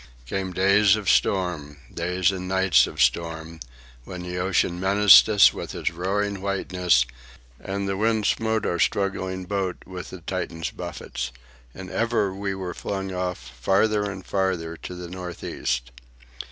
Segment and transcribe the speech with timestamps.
[0.25, 3.59] Came days of storm, days and nights of storm,
[4.03, 7.05] when the ocean menaced us with its roaring whiteness,
[7.59, 11.31] and the wind smote our struggling boat with a Titan's buffets.
[11.75, 15.91] And ever we were flung off, farther and farther, to the north east.